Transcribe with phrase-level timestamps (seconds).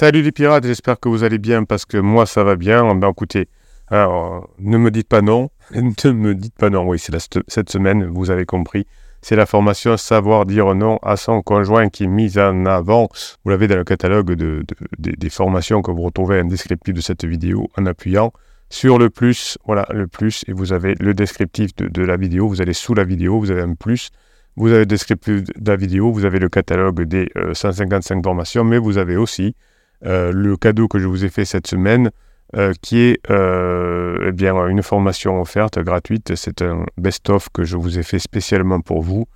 [0.00, 2.94] Salut les pirates, j'espère que vous allez bien parce que moi ça va bien.
[2.94, 3.48] Ben écoutez,
[3.90, 7.12] ne me dites pas non, ne me dites pas non, oui c'est
[7.48, 8.86] cette semaine, vous avez compris.
[9.22, 13.08] C'est la formation Savoir dire non à son conjoint qui est mise en avant.
[13.42, 14.64] Vous l'avez dans le catalogue de,
[15.00, 18.32] des formations que vous retrouvez en descriptif de cette vidéo en appuyant
[18.70, 22.46] sur le plus, voilà le plus, et vous avez le descriptif de, la vidéo.
[22.46, 24.10] Vous allez sous la vidéo, vous avez un plus.
[24.54, 28.62] Vous avez le descriptif de la vidéo, vous avez le catalogue des 155 euh, formations,
[28.62, 29.56] mais vous avez aussi
[30.02, 32.10] le cadeau que je vous ai fait cette semaine,
[32.56, 36.34] euh, qui est euh, eh bien, une formation offerte gratuite.
[36.34, 39.26] C'est un best-of que je vous ai fait spécialement pour vous.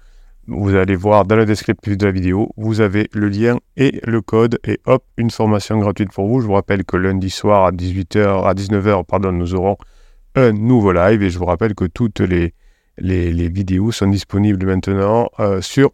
[0.46, 4.22] Vous allez voir dans le descriptif de la vidéo, vous avez le lien et le
[4.22, 6.40] code et hop, une formation gratuite pour vous.
[6.40, 9.76] Je vous rappelle que lundi soir à 18h, à 19h, pardon, nous aurons
[10.34, 12.54] un nouveau live et je vous rappelle que toutes les,
[12.96, 15.28] les, vidéos sont disponibles maintenant
[15.60, 15.92] sur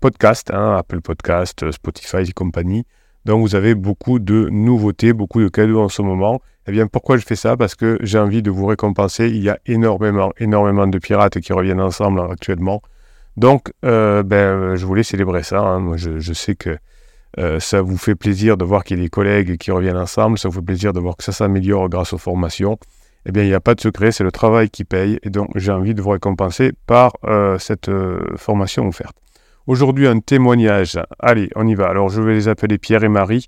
[0.00, 2.86] podcast, hein, Apple Podcast, Spotify et compagnie.
[3.24, 6.40] Donc vous avez beaucoup de nouveautés, beaucoup de cadeaux en ce moment.
[6.66, 7.56] Eh bien pourquoi je fais ça?
[7.56, 9.28] Parce que j'ai envie de vous récompenser.
[9.28, 12.82] Il y a énormément, énormément de pirates qui reviennent ensemble actuellement.
[13.36, 15.60] Donc euh, ben, je voulais célébrer ça.
[15.60, 15.80] Hein.
[15.80, 16.78] Moi, je, sais que
[17.38, 20.38] euh, ça vous fait plaisir de voir qu'il y a des collègues qui reviennent ensemble.
[20.38, 22.78] Ça vous fait plaisir de voir que ça s'améliore grâce aux formations.
[23.26, 25.18] Eh bien, il n'y a pas de secret, c'est le travail qui paye.
[25.22, 27.90] Et donc, j'ai envie de vous récompenser par euh, cette
[28.36, 29.14] formation offerte.
[29.66, 30.98] Aujourd'hui, un témoignage.
[31.18, 31.88] Allez, on y va.
[31.88, 33.46] Alors, je vais les appeler Pierre et Marie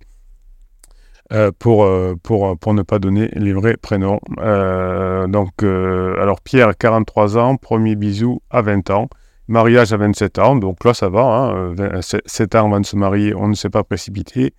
[1.32, 4.20] euh, pour, euh, pour, pour ne pas donner les vrais prénoms.
[4.40, 9.08] Euh, donc, alors, Pierre, 43 ans, premier bisou à 20 ans.
[9.48, 11.72] Mariage à 27 ans, donc là, ça va.
[12.00, 14.54] 7 hein, ans avant de se marier, on ne s'est pas précipité.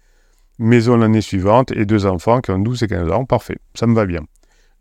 [0.60, 3.26] Maison l'année suivante et deux enfants qui ont 12 et 15 ans.
[3.26, 4.22] Parfait, ça me va bien.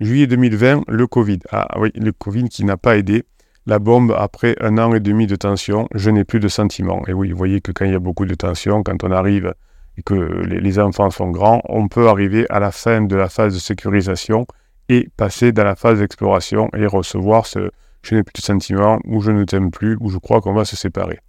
[0.01, 1.39] Juillet 2020, le Covid.
[1.51, 3.25] Ah oui, le Covid qui n'a pas aidé.
[3.65, 7.03] La bombe, après un an et demi de tension, je n'ai plus de sentiments.
[7.07, 9.55] Et oui, vous voyez que quand il y a beaucoup de tension, quand on arrive
[9.97, 13.55] et que les, enfants sont grands, on peut arriver à la fin de la phase
[13.55, 14.47] de sécurisation
[14.89, 17.71] et passer dans la phase d'exploration et recevoir ce
[18.03, 20.65] je n'ai plus de sentiments ou je ne t'aime plus ou je crois qu'on va
[20.65, 21.21] se séparer.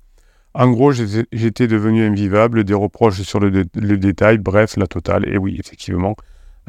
[0.56, 5.28] En gros, j'étais devenu invivable, des reproches sur le, détail, bref, la totale.
[5.28, 6.16] Et oui, effectivement,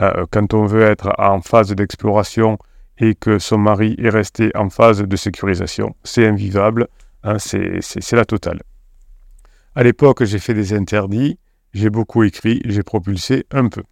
[0.01, 2.59] euh, quand on veut être en phase d'exploration
[2.99, 5.95] et que son mari est resté en phase de sécurisation.
[6.05, 6.89] C'est invivable,
[7.23, 8.63] hein, c'est la totale.
[9.75, 11.39] À l'époque, j'ai fait des interdits,
[11.73, 13.83] j'ai beaucoup écrit, j'ai propulsé un peu.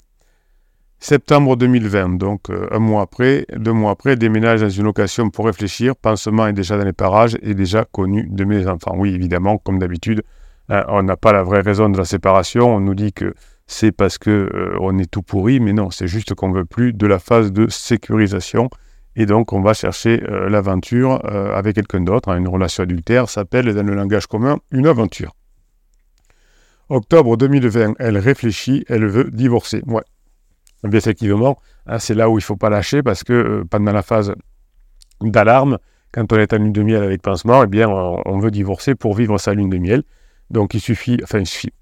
[1.00, 5.46] Septembre 2020, donc euh, un mois après, deux mois après, déménage dans une location pour
[5.46, 5.96] réfléchir.
[5.96, 8.94] Pansement est déjà dans les parages et déjà connu de mes enfants.
[8.96, 10.22] Oui, évidemment, comme d'habitude,
[10.68, 12.76] hein, on n'a pas la vraie raison de la séparation.
[12.76, 13.34] On nous dit que
[13.66, 16.92] c'est parce que euh, on est tout pourri, mais non, c'est juste qu'on veut plus
[16.92, 18.70] de la phase de sécurisation
[19.14, 22.30] et donc, on va chercher euh, l'aventure euh, avec quelqu'un d'autre.
[22.30, 25.32] Hein, une relation adultère s'appelle, dans le langage commun, une aventure.
[26.88, 29.82] Octobre 2020, elle réfléchit, elle veut divorcer.
[29.86, 30.02] Ouais.
[30.82, 33.92] Bien effectivement, hein, c'est là où il ne faut pas lâcher parce que euh, pendant
[33.92, 34.34] la phase
[35.20, 35.78] d'alarme,
[36.10, 39.14] quand on est en lune de miel avec pansement, eh bien, on, veut divorcer pour
[39.14, 40.02] vivre sa lune de miel.
[40.50, 41.72] Donc, il suffit, enfin, il suffit,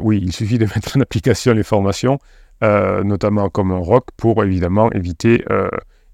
[0.00, 2.18] oui, il suffit de mettre en application les formations,
[2.62, 5.44] notamment comme un rock, pour évidemment éviter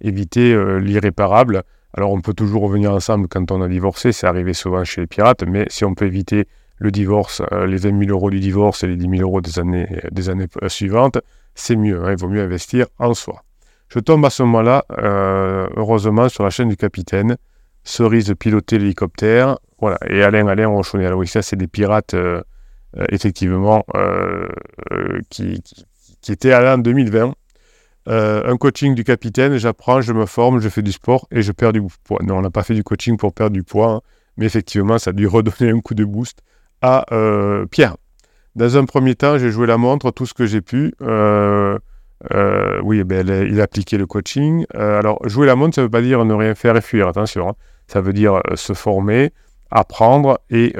[0.00, 1.62] éviter euh, l'irréparable.
[1.94, 5.06] Alors on peut toujours revenir ensemble quand on a divorcé, c'est arrivé souvent chez les
[5.06, 8.84] pirates, mais si on peut éviter le divorce, euh, les 20 000 euros du divorce
[8.84, 11.18] et les 10 000 euros des années, des années suivantes,
[11.54, 13.42] c'est mieux, hein, il vaut mieux investir en soi.
[13.88, 17.36] Je tombe à ce moment-là, euh, heureusement, sur la chaîne du capitaine,
[17.84, 21.06] Cerise piloter l'hélicoptère, voilà, et Alain Alain Ronchonnet.
[21.06, 22.14] Alors oui, ça c'est des pirates,
[23.10, 23.86] effectivement,
[25.30, 25.62] qui,
[26.20, 27.32] qui, étaient à en 2020,
[28.08, 31.52] euh, un coaching du capitaine, j'apprends, je me forme, je fais du sport et je
[31.52, 32.20] perds du poids.
[32.22, 34.00] Non, on n'a pas fait du coaching pour perdre du poids, hein,
[34.36, 36.40] mais effectivement, ça a dû redonner un coup de boost
[36.80, 37.96] à euh, Pierre.
[38.56, 40.94] Dans un premier temps, j'ai joué la montre, tout ce que j'ai pu.
[41.02, 41.78] Euh,
[42.82, 44.64] oui, ben, il a appliqué le coaching.
[44.74, 47.50] alors, jouer la montre, ça ne veut pas dire ne rien faire et fuir, attention.
[47.50, 47.54] Hein.
[47.86, 49.32] Ça veut dire se former,
[49.70, 50.74] apprendre et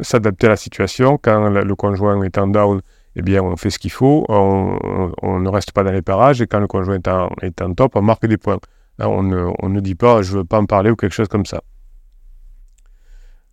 [0.00, 1.18] s'adapter à la situation.
[1.22, 2.80] Quand le conjoint est en down,
[3.18, 6.46] eh bien, on fait ce qu'il faut, on, ne reste pas dans les parages, et
[6.46, 6.98] quand le conjoint
[7.42, 8.58] est en, top, on marque des points.
[8.98, 11.62] on, ne, dit pas, je ne veux pas en parler ou quelque chose comme ça.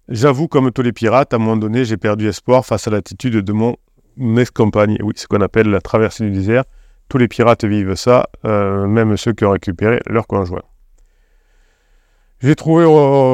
[0.09, 3.38] J'avoue, comme tous les pirates, à un moment donné, j'ai perdu espoir face à l'attitude
[3.38, 3.77] de mon
[4.38, 4.97] ex-compagne.
[5.01, 6.65] Oui, ce qu'on appelle la traversée du désert.
[7.07, 10.63] Tous les pirates vivent ça, euh, même ceux qui ont récupéré leur conjoint.
[12.43, 12.85] J'ai trouvé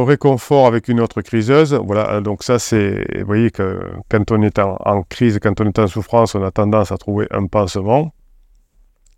[0.05, 1.73] réconfort avec une autre criseuse.
[1.73, 5.79] Voilà, donc ça, c'est, vous voyez que quand on est en, crise, quand on est
[5.79, 8.13] en souffrance, on a tendance à trouver un pansement.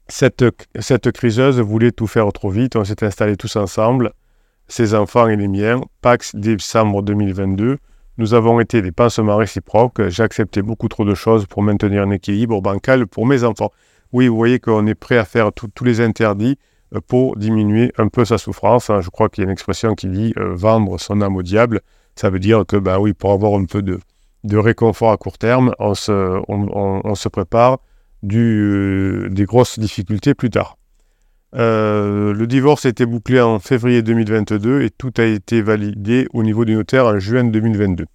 [0.07, 0.45] Cette,
[0.79, 2.77] cette criseuse voulait tout faire trop vite.
[2.77, 4.13] On s'est installés tous ensemble,
[4.69, 5.81] ses enfants et les miens.
[6.01, 7.77] Pax décembre 2022.
[8.17, 10.07] nous avons été des pansements réciproques.
[10.07, 13.73] J'ai accepté beaucoup trop de choses pour maintenir un équilibre bancal pour mes enfants.
[14.13, 18.07] Oui, vous voyez qu'on est prêt à faire tous les interdits euh, pour diminuer un
[18.07, 18.89] peu sa souffrance.
[18.89, 19.01] Hein.
[19.01, 21.81] Je crois qu'il y a une expression qui dit euh, vendre son âme au diable.
[22.15, 23.99] Ça veut dire que, ben oui, pour avoir un peu de,
[24.57, 27.79] réconfort à court terme, on se, on, se prépare
[28.21, 30.77] du, des grosses difficultés plus tard.
[31.55, 36.43] Euh, le divorce a été bouclé en février 2022 et tout a été validé au
[36.43, 38.05] niveau du notaire en juin 2022.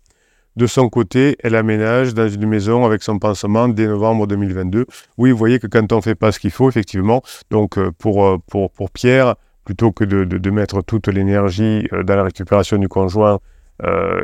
[0.57, 4.87] De son côté, elle aménage dans une maison avec son pansement dès novembre 2022.
[5.19, 7.93] Oui, vous voyez que quand on ne fait pas ce qu'il faut, effectivement, donc euh,
[7.99, 13.41] pour, euh, pour, Pierre, plutôt que de, mettre toute l'énergie dans la récupération du conjoint,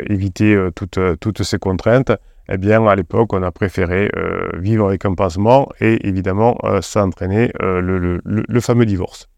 [0.08, 2.12] éviter toutes, toutes ces contraintes,
[2.48, 6.80] eh bien, à l'époque, on a préféré euh, vivre avec un pansement et évidemment, euh,
[6.96, 9.28] euh, le, fameux divorce.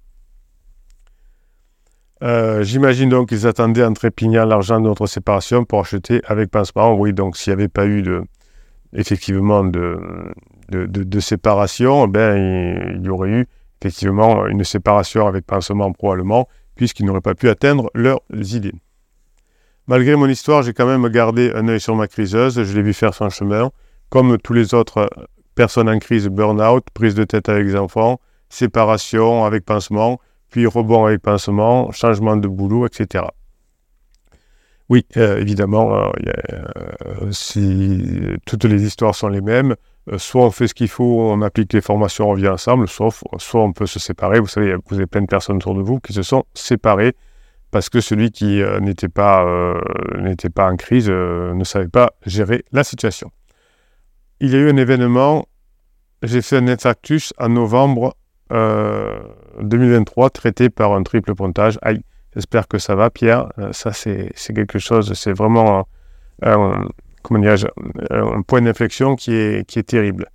[2.63, 6.95] J'imagine donc qu'ils attendaient en trépignant l'argent de notre séparation pour acheter avec pansement.
[6.95, 8.03] Oui, donc s'il n'y avait pas eu
[8.95, 13.47] effectivement de, séparation, ben, il, y aurait eu
[13.81, 18.75] effectivement une séparation avec pansement probablement, puisqu'ils n'auraient pas pu atteindre leurs idées.
[19.87, 22.95] Malgré mon histoire, j'ai quand même gardé un œil sur ma criseuse, je l'ai vu
[22.95, 23.71] faire son chemin,
[24.09, 25.11] comme tous les autres
[25.55, 28.19] personnes en crise burn-out, prise de tête avec les enfants,
[28.49, 30.21] séparation avec pansement,
[30.55, 33.25] puis rebond avec pansement, changement de boulot, etc.
[34.89, 36.11] Oui, euh, évidemment, euh,
[36.53, 38.01] euh, si
[38.47, 39.75] toutes les histoires sont les mêmes,
[40.17, 43.63] soit on fait ce qu'il faut, on applique les formations, on revient ensemble, sauf soit
[43.65, 44.39] on peut se séparer.
[44.39, 47.17] Vous savez, vous avez plein de personnes autour de vous qui se sont séparées
[47.73, 49.45] parce que celui qui n'était pas,
[50.55, 53.33] pas en crise ne savait pas gérer la situation.
[54.39, 55.49] Il y a eu un événement,
[56.23, 58.15] j'ai fait un infarctus en novembre
[59.61, 61.79] 2023 traité par un triple pontage.
[61.83, 62.03] Aïe,
[62.35, 65.87] j'espère que ça va Pierre, ça c'est, quelque chose, c'est vraiment
[66.43, 66.87] un,
[67.23, 67.41] comment
[68.11, 70.29] un point d'inflexion qui est, qui est terrible.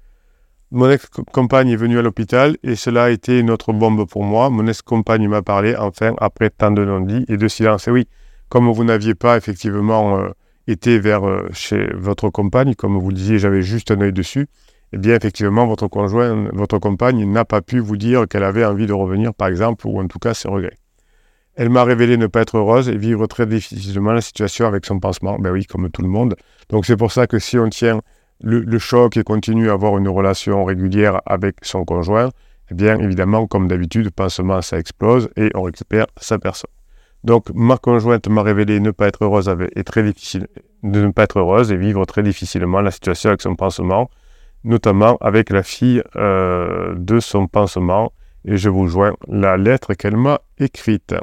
[0.71, 4.51] Mon ex-compagne est venue à l'hôpital et cela a été une autre bombe pour moi.
[4.51, 7.87] Mon ex-compagne m'a parlé enfin après tant de non-dits et de silence.
[7.87, 8.07] Et oui,
[8.49, 10.29] comme vous n'aviez pas effectivement euh,
[10.67, 14.47] été vers euh, chez votre compagne, comme vous le disiez, j'avais juste un œil dessus,
[14.93, 18.87] eh bien effectivement votre conjoint, votre compagne n'a pas pu vous dire qu'elle avait envie
[18.87, 20.77] de revenir par exemple, ou en tout cas ses regrets.
[21.55, 24.99] Elle m'a révélé ne pas être heureuse et vivre très difficilement la situation avec son
[24.99, 25.37] pansement.
[25.39, 26.35] Ben oui, comme tout le monde.
[26.69, 27.99] Donc c'est pour ça que si on tient
[28.41, 32.29] le, choc et continue à avoir une relation régulière avec son conjoint,
[32.71, 36.71] eh bien évidemment, comme d'habitude, pansement, ça explose et on récupère sa personne.
[37.25, 40.47] Donc ma conjointe m'a révélé ne pas être heureuse et très difficile,
[40.83, 44.09] de ne pas être heureuse et vivre très difficilement la situation avec son pansement,
[44.63, 48.13] notamment avec la fille euh, de son pansement.
[48.45, 51.13] Et je vous joins la lettre qu'elle m'a écrite.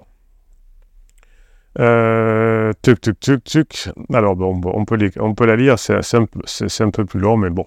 [1.77, 3.89] Tuc, tuc, tuc.
[4.13, 7.67] Alors, bon, on, peut on peut la lire, c'est un, peu plus long, mais bon.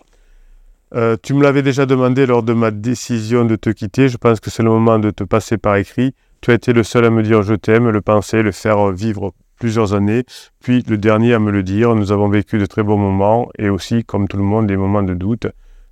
[0.95, 4.09] Euh, tu me l'avais déjà demandé lors de ma décision de te quitter.
[4.09, 6.15] Je pense que c'est le moment de te passer par écrit.
[6.41, 9.33] Tu as été le seul à me dire je t'aime, le penser, le faire vivre
[9.59, 10.23] plusieurs années,
[10.61, 11.93] puis le dernier à me le dire.
[11.93, 15.03] Nous avons vécu de très beaux moments et aussi, comme tout le monde, des moments
[15.03, 15.47] de doute.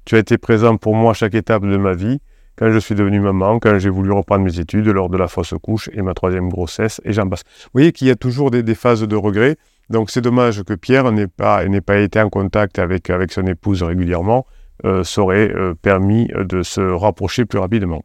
[0.05, 2.19] Tu as été présent pour moi à chaque étape de ma vie
[2.57, 5.53] quand je suis devenu maman, quand j'ai voulu reprendre mes études lors de la fausse
[5.61, 7.43] couche et ma troisième grossesse, et j'en passe.
[7.65, 9.57] Vous voyez qu'il y a toujours des, phases de regret.
[9.89, 13.83] Donc c'est dommage que Pierre n'ait pas, pas été en contact avec, avec son épouse
[13.83, 14.47] régulièrement.
[14.85, 18.01] Euh, ça aurait euh, permis de se rapprocher plus rapidement.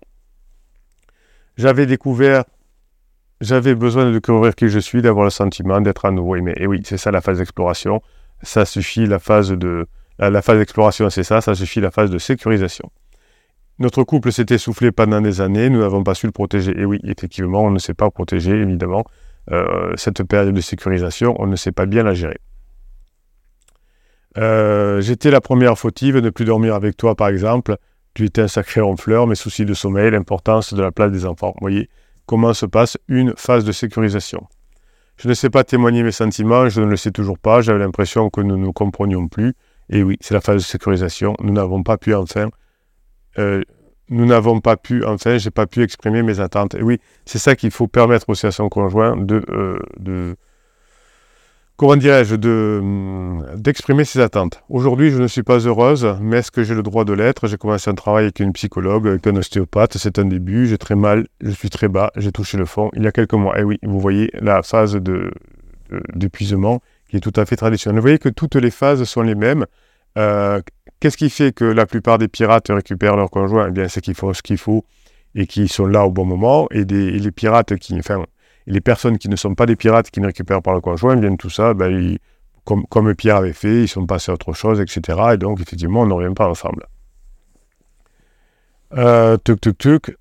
[1.56, 2.44] J'avais découvert,
[3.42, 6.54] j'avais besoin de découvrir qui je suis, d'avoir le sentiment d'être à nouveau aimé.
[6.56, 8.00] Et oui, c'est ça la phase d'exploration.
[8.42, 9.86] Ça suffit la phase de,
[10.18, 11.40] la phase d'exploration, c'est ça.
[11.40, 12.90] Ça suffit la phase de sécurisation.
[13.80, 16.72] Notre couple s'est essoufflé pendant des années, nous n'avons pas su le protéger.
[16.78, 19.04] Et oui, effectivement, on ne sait pas protéger, évidemment.
[19.50, 22.38] Euh, cette période de sécurisation, on ne sait pas bien la gérer.
[24.38, 27.76] Euh, j'étais la première fautive, ne plus dormir avec toi, par exemple.
[28.14, 31.54] Tu étais un sacré ronfleur, mes soucis de sommeil, l'importance de la place des enfants.
[31.56, 31.88] Vous voyez
[32.26, 34.46] comment se passe une phase de sécurisation.
[35.16, 37.60] Je ne sais pas témoigner mes sentiments, je ne le sais toujours pas.
[37.60, 39.54] J'avais l'impression que nous ne nous comprenions plus.
[39.90, 41.34] Et oui, c'est la phase de sécurisation.
[41.40, 42.48] Nous n'avons pas pu enfin
[43.38, 43.62] euh,
[44.08, 46.74] nous n'avons pas pu, enfin, j'ai pas pu exprimer mes attentes.
[46.74, 50.36] Et oui, c'est ça qu'il faut permettre aussi à son conjoint de, euh, de
[51.76, 52.80] comment dirais-je, de,
[53.56, 54.62] d'exprimer ses attentes.
[54.68, 57.46] Aujourd'hui, je ne suis pas heureuse, mais est-ce que j'ai le droit de l'être?
[57.46, 59.96] J'ai commencé un travail avec une psychologue, avec un ostéopathe.
[59.98, 60.66] C'est un début.
[60.66, 63.34] J'ai très mal, je suis très bas, j'ai touché le fond il y a quelques
[63.34, 63.58] mois.
[63.58, 65.30] Et oui, vous voyez la phase de,
[66.14, 67.98] d'épuisement qui est tout à fait traditionnelle.
[67.98, 69.66] Vous voyez que toutes les phases sont les mêmes.
[70.18, 70.60] Euh,
[71.02, 73.66] Qu'est-ce qui fait que la plupart des pirates récupèrent leur conjoint?
[73.66, 74.84] Eh bien, c'est qu'ils font ce qu'il faut
[75.34, 76.68] et qu'ils sont là au bon moment.
[76.70, 78.24] Et, les pirates qui, enfin,
[78.66, 81.34] les personnes qui ne sont pas des pirates qui ne récupèrent pas leur conjoint, bien
[81.36, 82.16] tout ça, ben,
[82.64, 85.18] comme, Pierre avait fait, ils sont passés à autre chose, etc.
[85.34, 86.86] Et donc, effectivement, on ne revient pas ensemble.
[88.96, 90.16] Euh, tuk tuk tuk.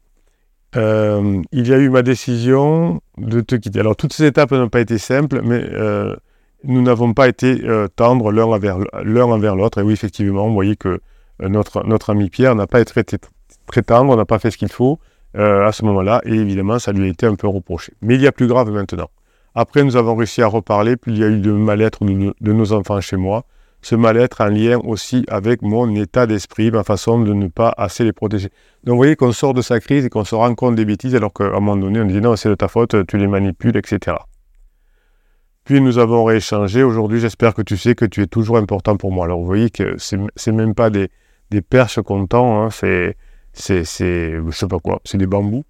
[0.77, 3.81] Euh, il y a eu ma décision de te quitter.
[3.81, 6.15] Alors, toutes ces étapes n'ont pas été simples, mais euh,
[6.63, 9.79] nous n'avons pas été euh, tendres l'un envers l'autre.
[9.79, 11.01] Et oui, effectivement, vous voyez que
[11.41, 13.03] notre, ami Pierre n'a pas été
[13.67, 14.99] très tendre, n'a pas fait ce qu'il faut
[15.33, 16.21] à ce moment-là.
[16.25, 17.93] Et évidemment, ça lui a été un peu reproché.
[18.01, 19.09] Mais il y a plus grave maintenant.
[19.53, 22.73] Après, nous avons réussi à reparler, puis il y a eu de mal-être de, nos
[22.73, 23.43] enfants chez moi
[23.81, 28.03] ce mal-être en lien aussi avec mon état d'esprit, ma façon de ne pas assez
[28.03, 28.49] les protéger.
[28.83, 31.15] Donc vous voyez qu'on sort de sa crise et qu'on se rend compte des bêtises
[31.15, 33.75] alors qu'à un moment donné on dit non c'est de ta faute, tu les manipules,
[33.75, 34.17] etc.
[35.63, 36.83] Puis nous avons rééchangé.
[36.83, 39.25] Aujourd'hui j'espère que tu sais que tu es toujours important pour moi.
[39.25, 41.09] Alors vous voyez que c'est même pas des,
[41.67, 43.17] perches qu'on hein, c'est,
[43.53, 45.63] c'est, je sais pas quoi, c'est des bambous.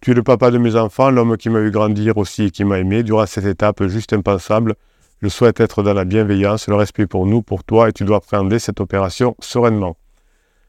[0.00, 2.64] Tu es le papa de mes enfants, l'homme qui m'a vu grandir aussi et qui
[2.64, 4.74] m'a aimé durant cette étape juste impensable
[5.24, 8.18] je souhaite être dans la bienveillance, le respect pour nous, pour toi, et tu dois
[8.18, 9.96] appréhender cette opération sereinement.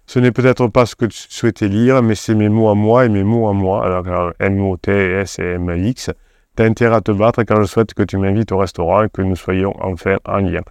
[0.05, 3.05] Ce n'est peut-être pas ce que tu souhaitais lire, mais c'est mes mots à moi
[3.05, 3.85] et mes mots à moi.
[3.85, 6.11] Alors, M-O-T-S et M-A-X.
[6.55, 9.21] T'as intérêt à te battre quand je souhaite que tu m'invites au restaurant et que
[9.21, 10.61] nous soyons enfin en lien.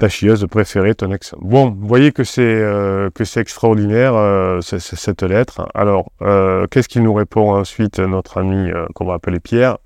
[0.00, 1.34] Ta chieuse préférée, ton ex.
[1.42, 5.68] Bon, vous voyez que c'est euh, c'est extraordinaire euh, cette lettre.
[5.74, 9.76] Alors, euh, qu'est-ce qu'il nous répond ensuite, notre ami qu'on va appeler Pierre?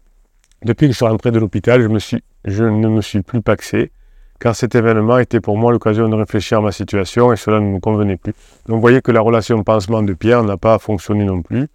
[0.65, 3.91] Depuis que je suis rentré de l'hôpital, je je ne me suis plus paxé,
[4.39, 7.67] car cet événement était pour moi l'occasion de réfléchir à ma situation et cela ne
[7.67, 8.35] me convenait plus.
[8.67, 11.67] Donc vous voyez que la relation pansement de Pierre n'a pas fonctionné non plus.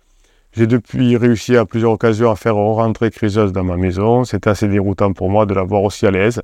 [0.54, 4.24] J'ai depuis réussi à plusieurs occasions à faire rentrer Criseuse dans ma maison.
[4.24, 6.42] C'était assez déroutant pour moi de la voir aussi à l'aise.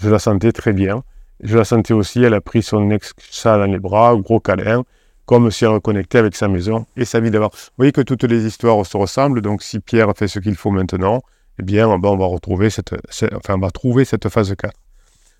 [0.00, 1.02] Je la sentais très bien.
[1.40, 4.84] Je la sentais aussi, elle a pris son ex-ça dans les bras, gros câlin,
[5.26, 7.50] comme si elle reconnectait avec sa maison et sa vie d'avant.
[7.52, 10.70] Vous voyez que toutes les histoires se ressemblent, donc si Pierre fait ce qu'il faut
[10.70, 11.20] maintenant,
[11.58, 12.94] eh bien, on va retrouver cette,
[13.34, 14.74] enfin, on va trouver cette phase 4.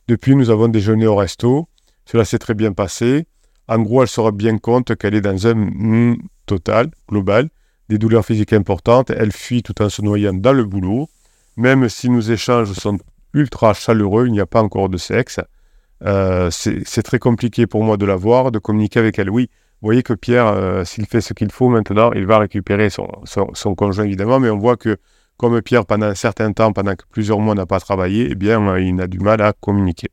[0.07, 1.69] Depuis, nous avons déjeuné au resto.
[2.05, 3.27] Cela s'est très bien passé.
[3.69, 7.49] En gros, elle se rend bien compte qu'elle est dans un total, global,
[7.89, 9.11] des douleurs physiques importantes.
[9.11, 11.09] Elle fuit tout en se noyant dans le boulot.
[11.57, 12.99] Même si nos échanges sont
[13.33, 15.41] ultra chaleureux, il n'y a pas encore de sexe.
[16.03, 19.31] Euh, c'est très compliqué pour moi de la voir, de communiquer avec elle.
[19.31, 19.49] Oui,
[19.81, 23.07] vous voyez que Pierre, euh, s'il fait ce qu'il faut maintenant, il va récupérer son,
[23.77, 24.97] conjoint évidemment, mais on voit que
[25.37, 28.67] comme Pierre, pendant un certain temps, pendant que plusieurs mois n'a pas travaillé, eh bien,
[28.69, 30.09] euh, il a du mal à communiquer.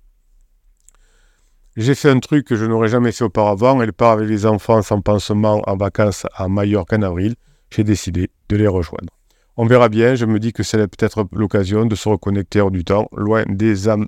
[1.78, 3.82] J'ai fait un truc que je n'aurais jamais fait auparavant.
[3.82, 7.36] Elle part avec les enfants sans pansement en vacances à Majorque en avril.
[7.70, 9.14] J'ai décidé de les rejoindre.
[9.56, 10.16] On verra bien.
[10.16, 13.88] Je me dis que c'est peut-être l'occasion de se reconnecter hors du temps, loin des
[13.88, 14.08] âmes.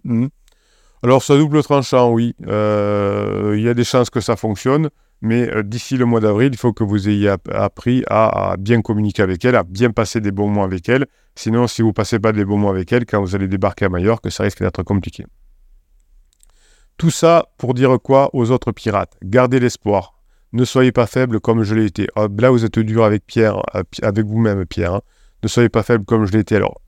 [1.03, 2.33] Alors, ce double tranchant, oui.
[2.48, 4.89] Euh, il y a des chances que ça fonctionne.
[5.24, 9.22] Mais euh, d'ici le mois d'avril, il faut que vous ayez appris à, bien communiquer
[9.22, 11.05] avec elle, à bien passer des bons mois avec elle.
[11.36, 13.86] Sinon, si vous ne passez pas des bons mois avec elle, quand vous allez débarquer
[13.86, 15.25] à Majorque, ça risque d'être compliqué.
[16.98, 19.13] Tout ça pour dire quoi aux autres pirates?
[19.24, 20.19] Gardez l'espoir.
[20.51, 22.07] Ne soyez pas faible comme je l'ai été.
[22.17, 24.95] Ah, là, vous êtes dur avec Pierre, euh, avec vous-même, Pierre.
[24.95, 25.01] Hein.
[25.41, 26.57] Ne soyez pas faible comme je l'ai été.
[26.57, 26.81] Alors,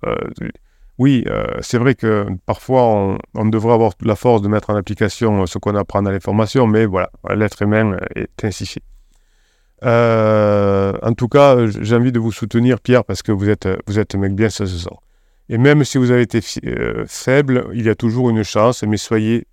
[0.98, 5.46] oui, euh, c'est vrai que parfois on, devrait avoir la force de mettre en application
[5.46, 8.82] ce qu'on apprend dans les formations, mais voilà, l'être humain est ainsi fait.
[9.84, 14.00] Euh, en tout cas, j'ai envie de vous soutenir, Pierre, parce que vous êtes, vous
[14.00, 14.96] êtes un mec bien, ça se sent.
[15.50, 18.98] Et même si vous avez été euh, faible, il y a toujours une chance, mais
[18.98, 19.48] soyez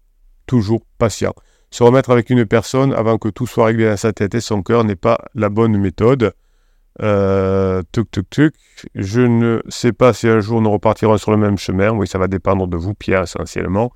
[0.46, 1.34] toujours patient.
[1.70, 4.62] Se remettre avec une personne avant que tout soit réglé dans sa tête et son
[4.62, 6.32] cœur n'est pas la bonne méthode.
[7.00, 8.54] Euh, tuk tuk.
[8.94, 11.90] Je ne sais pas si un jour nous repartirons sur le même chemin.
[11.90, 13.92] Oui, ça va dépendre de vous, Pierre, essentiellement.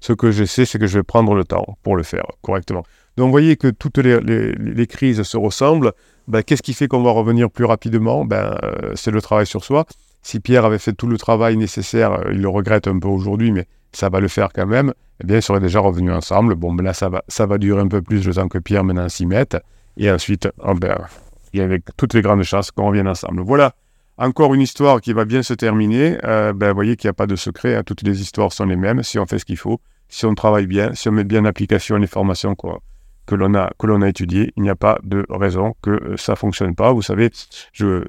[0.00, 2.82] Ce que je sais, c'est que je vais prendre le temps pour le faire correctement.
[3.16, 5.92] Donc, vous voyez que toutes les, crises se ressemblent.
[6.26, 8.24] Ben, Qu'est-ce qui fait qu'on va revenir plus rapidement?
[8.24, 9.84] Ben, euh, C'est le travail sur soi.
[10.22, 13.52] Si Pierre avait fait tout le travail nécessaire, euh, il le regrette un peu aujourd'hui,
[13.52, 14.92] mais ça va le faire quand même,
[15.22, 16.54] eh bien, ils seraient déjà revenus ensemble.
[16.54, 18.84] Bon, ben là, ça va, ça va durer un peu plus le temps que Pierre
[18.84, 19.56] maintenant s'y mette.
[19.96, 20.96] Et ensuite, oh ben,
[21.58, 23.42] a avec toutes les grandes chances qu'on revienne ensemble.
[23.42, 23.74] Voilà,
[24.18, 26.18] encore une histoire qui va bien se terminer.
[26.24, 27.82] Euh, ben, vous voyez qu'il n'y a pas de secret, hein.
[27.84, 29.02] toutes les histoires sont les mêmes.
[29.02, 31.46] Si on fait ce qu'il faut, si on travaille bien, si on met bien en
[31.46, 35.90] application les formations que l'on a, a étudiées, il n'y a pas de raison que
[35.90, 36.92] euh, ça ne fonctionne pas.
[36.92, 37.30] Vous savez,
[37.72, 38.04] je,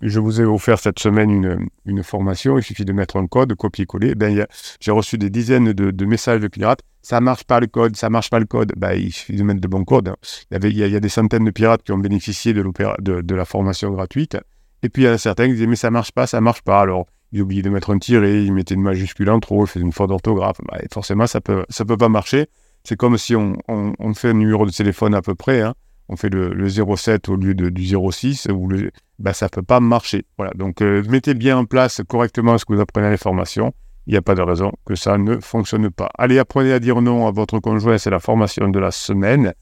[0.00, 3.54] je vous ai offert cette semaine une, une formation, il suffit de mettre un code,
[3.54, 4.14] copier-coller.
[4.14, 4.46] Ben,
[4.80, 6.80] j'ai reçu des dizaines de, de, messages de pirates.
[7.02, 8.72] Ça marche pas le code, ça marche pas le code.
[8.76, 10.14] Ben, il suffit de mettre de bons codes.
[10.50, 14.36] Il y, a, des centaines de pirates qui ont bénéficié de, la formation gratuite.
[14.82, 16.80] Et puis il y a certains qui disaient mais ça marche pas, ça marche pas.
[16.80, 19.84] Alors ils oubliaient de mettre un tiret, ils mettaient une majuscule en trop, ils faisaient
[19.84, 20.58] une faute d'orthographe.
[20.70, 22.46] Ben, forcément ça peut peut pas marcher.
[22.84, 25.60] C'est comme si on, on, fait un numéro de téléphone à peu près.
[25.60, 25.74] Hein
[26.10, 28.90] on fait le, 0,7 au lieu de, du 0,6, ou le,
[29.20, 30.24] bah, ça peut pas marcher.
[30.56, 33.72] Donc euh, mettez bien en place correctement ce que vous apprenez à les formations,
[34.06, 36.08] il n'y a pas de raison que ça ne fonctionne pas.
[36.18, 39.54] Allez, apprenez à dire non à votre conjoint, c'est la formation de la semaine.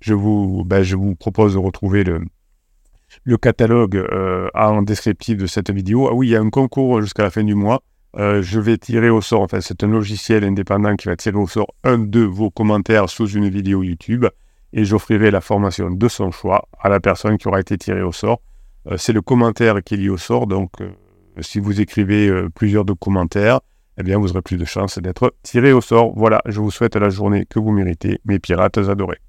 [0.00, 2.20] Je vous, ben, je vous propose de retrouver le,
[3.22, 6.08] le catalogue euh, en descriptif de cette vidéo.
[6.08, 7.82] Ah oui, il y a un concours jusqu'à la fin du mois.
[8.16, 11.48] Euh, je vais tirer au sort, enfin c'est un logiciel indépendant qui va tirer au
[11.48, 14.26] sort un de vos commentaires sous une vidéo YouTube
[14.72, 18.12] et j'offrirai la formation de son choix à la personne qui aura été tirée au
[18.12, 18.40] sort.
[18.88, 20.70] Euh, c'est le commentaire qui est lié au sort, donc
[21.40, 23.60] si vous écrivez plusieurs de commentaires,
[23.98, 26.12] eh bien vous aurez plus de chances d'être tiré au sort.
[26.16, 29.20] Voilà, je vous souhaite la journée que vous méritez, mes pirates adorés.